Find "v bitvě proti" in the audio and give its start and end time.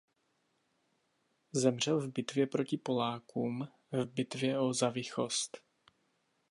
1.99-2.77